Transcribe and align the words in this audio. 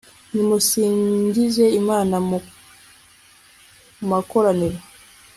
nimusingize 0.33 1.65
imana 1.79 2.15
mu 2.29 2.37
makoraniro 4.09 4.79